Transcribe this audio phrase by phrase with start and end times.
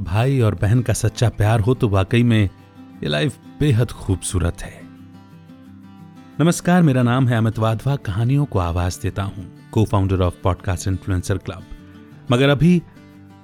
[0.00, 2.42] भाई और बहन का सच्चा प्यार हो तो वाकई में
[3.02, 4.80] ये लाइफ बेहद खूबसूरत है।
[6.40, 10.88] नमस्कार, मेरा नाम है अमित वाधवा। कहानियों को आवाज़ देता हूँ co founder of podcast
[10.88, 11.64] influencer club
[12.32, 12.82] मगर अभी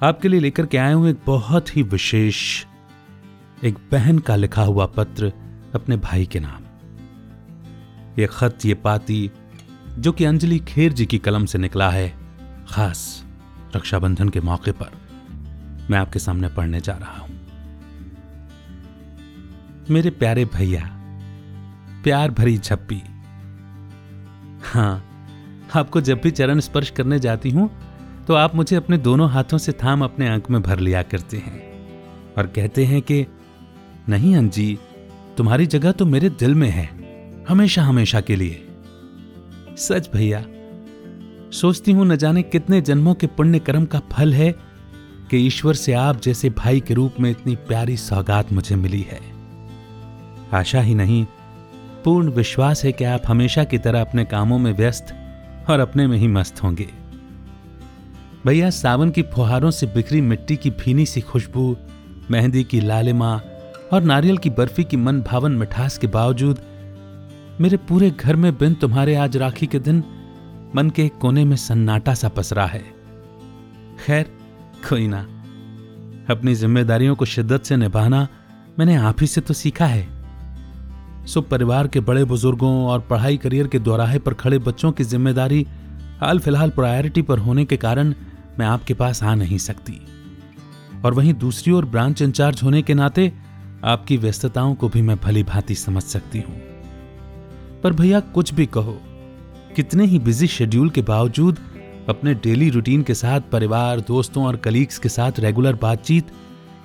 [0.02, 2.64] आपके लिए लेकर के आया हूँ एक बहुत ही विशेष,
[3.64, 5.32] एक बहन का लिखा हुआ पत्र
[5.74, 6.62] अपने भाई के नाम।
[8.18, 9.30] ये खत, ये पाती,
[9.98, 12.08] जो कि अंजलि खेर जी की कलम से निकला है,
[12.68, 13.24] खास
[13.76, 15.03] रक्षाबंधन के मौके पर।
[15.90, 17.32] मैं आपके सामने पढ़ने जा रहा हूँ।
[19.90, 20.82] मेरे प्यारे भैया,
[22.04, 23.02] प्यार भरी झप्पी।
[24.64, 25.02] हाँ
[25.74, 27.70] आपको जब भी चरण स्पर्श करने जाती हूँ
[28.26, 31.62] तो आप मुझे अपने दोनों हाथों से थाम अपने अंक में भर लिया करते हैं
[32.34, 33.26] और कहते हैं कि,
[34.08, 34.78] नहीं अंजी,
[35.36, 36.88] तुम्हारी जगह तो मेरे दिल में है,
[37.48, 38.66] हमेशा हमेशा के लिए।
[39.78, 40.44] सच भैया,
[41.52, 44.54] सोचती हूँ न जाने कितने जन्मों के पुण्य कर्म का फल है
[45.34, 49.20] कि ईश्वर से आप जैसे भाई के रूप में इतनी प्यारी सौगात मुझे मिली है।
[50.52, 51.26] आशा ही नहीं,
[52.04, 55.06] पूर्ण विश्वास है कि आप हमेशा की तरह अपने कामों में व्यस्त
[55.70, 56.86] और अपने में ही मस्त होंगे।
[58.46, 61.76] भैया, सावन की फुहारों से बिखरी मिट्टी की भीनी सी खुशबू,
[62.30, 63.34] मेहंदी की लालिमा
[63.92, 66.60] और नारियल की बर्फ़ी की मन भावन मिठास के बावजूद,
[67.60, 70.04] मेरे पूरे घर में बिन तुम्हारे आज राखी के दिन
[70.76, 72.84] मन के कोने में सन्नाटा सा पसरा है।
[74.06, 74.43] खैर
[74.84, 75.18] कोई ना।
[76.30, 78.26] अपनी जिम्मेदारियों को शिद्दत से निभाना
[78.78, 80.06] मैंने आप ही से तो सीखा है।
[81.26, 85.66] सो परिवार के बड़े बुज़ुर्गों और पढ़ाई करियर के दोराहे पर खड़े बच्चों की ज़िम्मेदारी
[86.20, 88.14] हाल फ़िलहाल प्रायोरिटी पर होने के कारण
[88.58, 90.00] मैं आपके पास आ नहीं सकती।
[91.04, 93.32] और वहीं दूसरी ओर ब्रांच इंचार्ज होने के नाते
[93.84, 96.60] आपकी व्यस्तताओं को भी मैं भली भांति समझ सकती हूँ।
[97.82, 98.98] पर भैया कुछ भी कहो,
[99.76, 101.58] कितने ही बिज़ी शेड्यूल के बावजूद
[102.08, 106.26] अपने डेली रूटीन के साथ परिवार, दोस्तों और कलीग्स के साथ रेगुलर बातचीत,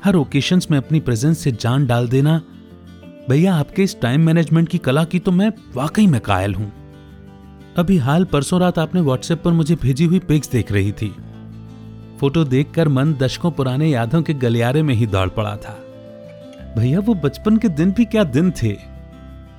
[0.03, 2.41] हर ओकेशंस में अपनी प्रेजेंस से जान डाल देना।
[3.29, 6.71] भैया, आपके इस टाइम मैनेजमेंट की कला की तो मैं वाकई में कायल हूँ।
[7.77, 11.15] अभी हाल परसों रात आपने व्हाट्सएप पर मुझे भेजी हुई पिक्स देख रही थी।
[12.19, 15.83] फ़ोटो देखकर मन दशकों पुराने यादों के गलियारे में ही दौड़ पड़ा था।
[16.77, 18.77] भैया, वो बचपन के दिन भी क्या दिन थे?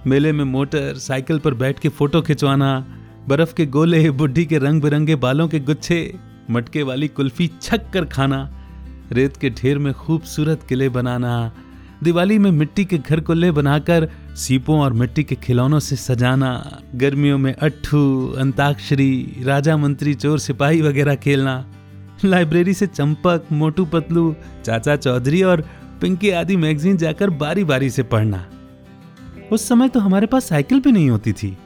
[0.07, 2.97] मेले में मोटर, साइकिल पर बैठ के फ़ोटो खिंचवाना
[3.31, 6.19] बर्फ़ के गोले, बुढ़ी के रंग बिरंगे बालों के गुच्छे,
[6.51, 8.51] मटके वाली कुल्फी छक कर खाना,
[9.13, 11.53] रेत के ढेर में खूबसूरत किले बनाना,
[12.03, 17.39] दिवाली में मिट्टी के घर कुल्ले बनाकर सीपों और मिट्टी के खिलौनों से सजाना, गर्मियों
[17.39, 21.67] में अट्ठू, अंताक्षरी, राजा मंत्री चोर सिपाही वगैरह खेलना,
[22.25, 25.69] लाइब्रेरी से चंपक, मोटू पतलू, चाचा चौधरी और
[26.01, 28.47] पिंकी आदि मैगजीन जाकर बारी बारी से पढ़ना।
[29.53, 31.57] उस समय तो हमारे पास साइकिल भी नहीं होती थी।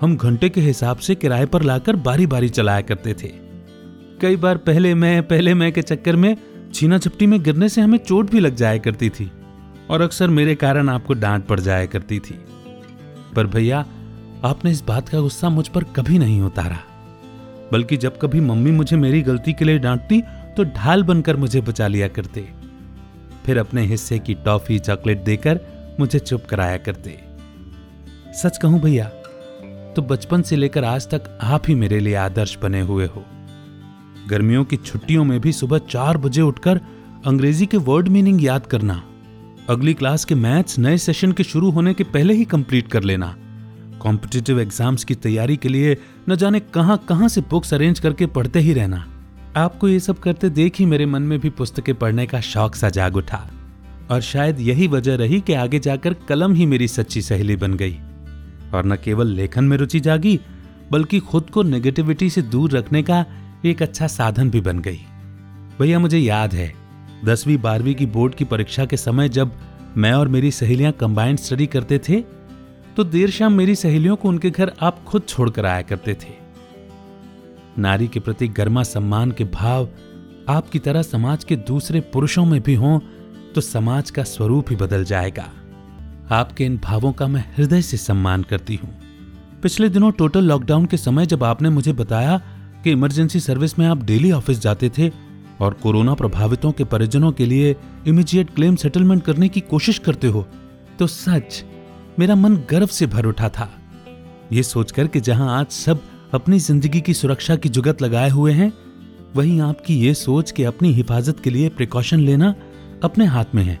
[0.00, 3.28] हम घंटे के हिसाब से किराए पर लाकर बारी बारी चलाया करते थे।
[4.20, 6.36] कई बार पहले मैं पहले मैं के चक्कर में
[6.74, 9.30] छीना झपटी में गिरने से हमें चोट भी लग जाया करती थी
[9.90, 12.38] और अक्सर मेरे कारण आपको डांट पड़ जाया करती थी।
[13.36, 13.84] पर भैया,
[14.44, 16.78] आपने इस बात का गुस्सा मुझ पर कभी नहीं उतारा,
[17.72, 20.20] बल्कि जब कभी मम्मी मुझे मेरी गलती के लिए डांटती
[20.56, 22.48] तो ढाल बनकर मुझे बचा लिया करते।
[23.46, 25.60] फिर अपने हिस्से की टॉफी, चॉकलेट देकर
[26.00, 27.18] मुझे चुप कराया करते।
[28.34, 29.10] सच कहूँ भैया
[29.96, 33.24] तो बचपन से लेकर आज तक आप ही मेरे लिए आदर्श बने हुए हो।
[34.28, 36.80] गर्मियों की छुट्टियों में भी सुबह चार बजे उठकर
[37.26, 39.02] अंग्रेज़ी के वर्ड मीनिंग याद करना,
[39.68, 43.34] अगली क्लास के मैथ्स नए सेशन के शुरू होने के पहले ही कंप्लीट कर लेना,
[44.00, 45.96] कॉम्पिटिटिव एग्ज़ाम्स की तैयारी के लिए
[46.28, 49.04] न जाने कहाँ कहाँ से बुक्स अरेंज करके पढ़ते ही रहना।
[49.56, 52.88] आपको ये सब करते देख ही मेरे मन में भी पुस्तकें पढ़ने का शौक सा
[52.90, 53.48] जाग उठा
[54.10, 57.98] और शायद यही वजह रही कि आगे जाकर कलम ही मेरी सच्ची सहेली बन गई।
[58.74, 60.38] और न केवल लेखन में रुचि जागी,
[60.90, 63.24] बल्कि खुद को नेगेटिविटी से दूर रखने का
[63.64, 65.00] एक अच्छा साधन भी बन गई।
[65.78, 66.72] भैया, मुझे याद है,
[67.24, 69.52] दसवीं, बारहवीं की बोर्ड की परीक्षा के समय जब
[69.96, 72.20] मैं और मेरी सहेलियाँ कंबाइंड स्टडी करते थे
[72.96, 76.32] तो देर शाम मेरी सहेलियों को उनके घर आप खुद छोड़कर आया करते थे।
[77.78, 79.88] नारी के प्रति गर्मा सम्मान के भाव
[80.48, 82.98] आपकी तरह समाज के दूसरे पुरुषों में भी हों
[83.54, 85.48] तो समाज का स्वरूप ही बदल जाएगा।
[86.30, 88.90] आपके इन भावों का मैं हृदय से सम्मान करती हूँ।
[89.62, 92.36] पिछले दिनों टोटल लॉकडाउन के समय जब आपने मुझे बताया
[92.84, 95.10] कि इमरजेंसी सर्विस में आप डेली ऑफ़िस जाते थे
[95.60, 97.74] और कोरोना प्रभावितों के परिजनों के लिए
[98.06, 100.46] इमीडिएट क्लेम सेटलमेंट करने की कोशिश करते हो
[100.98, 101.64] तो सच
[102.18, 103.70] मेरा मन गर्व से भर उठा था।
[104.52, 106.02] ये सोचकर कि जहाँ आज सब
[106.34, 108.72] अपनी ज़िंदगी की सुरक्षा की जुगत लगाए हुए हैं,
[109.36, 112.54] वहीं आपकी ये सोच कि अपनी हिफाजत के लिए प्रिकॉशन लेना
[113.04, 113.78] अपने हाथ में है।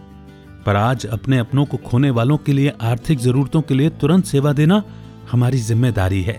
[0.68, 4.52] पर आज अपने अपनों को खोने वालों के लिए, आर्थिक जरूरतों के लिए तुरंत सेवा
[4.52, 4.82] देना
[5.30, 6.38] हमारी ज़िम्मेदारी है।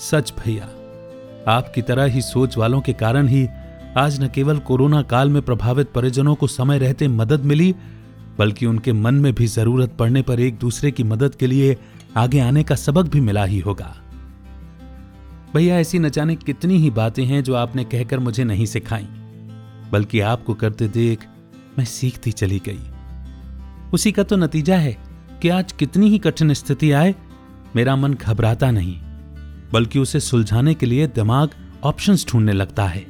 [0.00, 0.68] सच भैया,
[1.48, 3.46] आपकी तरह ही सोच वालों के कारण ही
[3.96, 7.74] आज न केवल कोरोना काल में प्रभावित परिजनों को समय रहते मदद मिली,
[8.38, 11.76] बल्कि उनके मन में भी ज़रूरत पड़ने पर एक दूसरे की मदद के लिए
[12.16, 13.94] आगे आने का सबक भी मिला ही होगा।
[15.54, 19.08] भैया, ऐसी न जाने कितनी ही बातें हैं जो आपने कहकर मुझे नहीं सिखाई,
[19.92, 21.26] बल्कि आपको करते देख
[21.78, 22.95] मैं सीखती चली गई।
[23.92, 24.96] उसी का तो नतीजा है
[25.42, 27.14] कि आज कितनी ही कठिन स्थिति आए,
[27.76, 28.96] मेरा मन घबराता नहीं,
[29.72, 31.50] बल्कि उसे सुलझाने के लिए दिमाग
[31.84, 33.04] ऑप्शंस ढूँढने लगता है।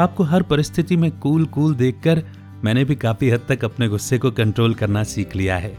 [0.00, 2.22] आपको हर परिस्थिति में कूल कूल देखकर
[2.64, 5.76] मैंने भी काफ़ी हद तक अपने गुस्से को कंट्रोल करना सीख लिया है।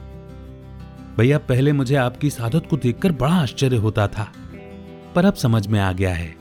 [1.17, 4.31] भैया, पहले मुझे आपकी इस आदत को देखकर बड़ा आश्चर्य होता था,
[5.15, 6.35] पर अब समझ में आ गया है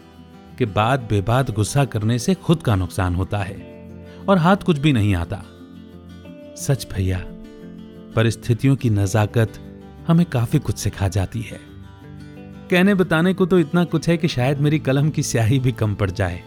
[0.58, 3.56] कि बात बेबात गुस्सा करने से खुद का नुकसान होता है
[4.28, 5.42] और हाथ कुछ भी नहीं आता।
[6.56, 7.24] सच भैया
[8.16, 9.52] परिस्थितियों की नजाकत
[10.08, 11.60] हमें काफ़ी कुछ सिखा जाती है।
[12.70, 15.94] कहने बताने को तो इतना कुछ है कि शायद मेरी कलम की स्याही भी कम
[15.94, 16.42] पड़ जाए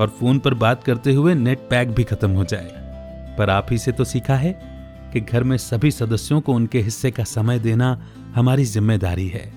[0.00, 3.78] और फ़ोन पर बात करते हुए नेट पैक भी खत्म हो जाए। पर आप ही
[3.78, 4.52] से तो सीखा है
[5.12, 7.90] कि घर में सभी सदस्यों को उनके हिस्से का समय देना
[8.34, 9.52] हमारी ज़िम्मेदारी है।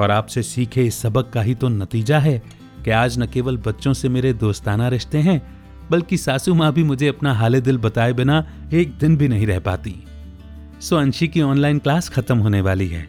[0.00, 2.42] और आपसे सीखे इस सबक का ही तो नतीजा है
[2.84, 5.40] कि आज न केवल बच्चों से मेरे दोस्ताना रिश्ते हैं,
[5.90, 9.58] बल्कि सासू माँ भी मुझे अपना हाले दिल बताए बिना एक दिन भी नहीं रह
[9.60, 9.94] पाती।
[10.80, 13.06] सो अंशी की ऑनलाइन क्लास खत्म होने वाली है।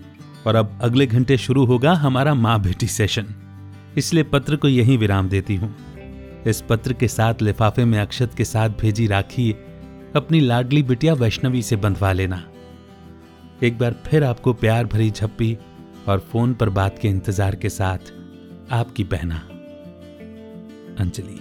[0.47, 3.25] और अब अगले घंटे शुरू होगा हमारा माँ बेटी सेशन
[3.97, 5.75] इसलिए पत्र को यहीं विराम देती हूँ।
[6.47, 9.51] इस पत्र के साथ लिफाफे में अक्षत के साथ भेजी राखी,
[10.15, 12.43] अपनी लाडली बिटिया वैष्णवी से बंधवा लेना।
[13.63, 15.57] एक बार फिर आपको प्यार भरी झप्पी
[16.07, 18.11] और फ़ोन पर बात के इंतज़ार के साथ
[18.71, 19.41] आपकी बहना,
[20.99, 21.39] Anjali.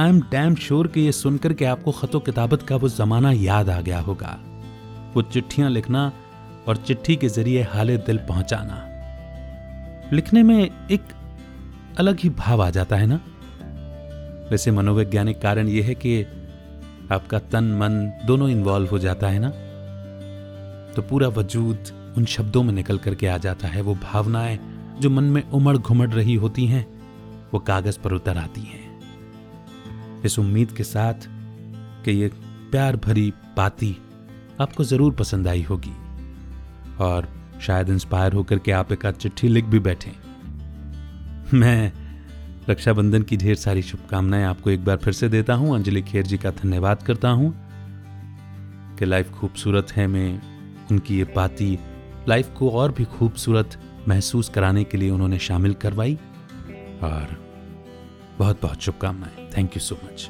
[0.00, 3.70] I am damn sure कि ये सुनकर के आपको खतो किताबत का वो जमाना याद
[3.70, 4.40] आ गया होगा।
[5.14, 6.12] वो चिट्ठियाँ लिखना
[6.68, 8.86] और चिट्ठी के ज़रिए हाले दिल पहुंचाना।
[10.12, 11.02] लिखने में एक
[11.98, 13.20] अलग ही भाव आ जाता है ना?
[14.50, 16.22] वैसे मनोवैज्ञानिक कारण यह है कि
[17.12, 19.48] आपका तन, मन दोनों इन्वॉल्व हो जाता है ना?
[20.92, 21.78] तो पूरा वजूद
[22.16, 24.58] उन शब्दों में निकल करके आ जाता है। वो भावनाएँ
[25.00, 27.02] जो मन में उमड़ घुमड़ रही होती हैं,
[27.54, 28.79] वो कागज़ पर उतर आती हैं।
[30.24, 31.28] इस उम्मीद के साथ
[32.04, 32.28] कि ये
[32.70, 33.96] प्यार भरी बाती
[34.60, 35.92] आपको ज़रूर पसंद आई होगी।
[37.00, 37.28] और
[37.60, 40.12] शायद इंस्पायर होकर के आप एक चिट्ठी लिख भी बैठे।
[41.56, 41.92] मैं
[42.68, 46.38] रक्षाबंधन की ढेर सारी शुभकामनाएँ आपको एक बार फिर से देता हूँ। अंजलि खेर जी
[46.38, 47.52] का धन्यवाद करता हूँ
[48.98, 50.40] कि लाइफ खूबसूरत है। मैं
[50.90, 51.78] उनकी ये पाती
[52.28, 53.76] लाइफ को और भी खूबसूरत
[54.08, 56.14] महसूस कराने के लिए उन्होंने शामिल करवाई।
[57.02, 57.49] और
[58.40, 60.28] बहुत बहुत शुभकामनाएँ। थैंक यू सो मच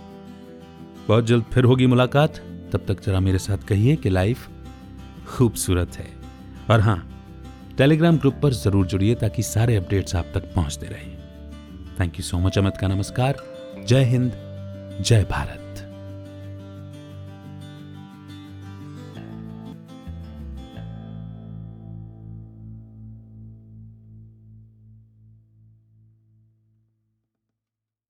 [1.08, 2.40] बहुत जल्द फिर होगी मुलाकात।
[2.72, 4.48] तब तक जरा मेरे साथ कहिए कि लाइफ
[5.28, 6.08] खूबसूरत है।
[6.70, 6.98] और हाँ
[7.78, 11.16] टेलीग्राम ग्रुप पर ज़रूर जुड़िए ताकि सारे अपडेट्स आप तक पहुँचते रहें।
[12.00, 13.42] Thank you so much Amit का नमस्कार।
[13.86, 14.32] जय हिंद,
[15.00, 15.69] जय भारत।